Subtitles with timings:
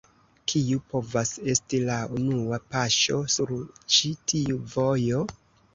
[0.51, 3.55] Kiu povas esti la unua paŝo sur
[3.99, 5.27] ĉi tiu vojo?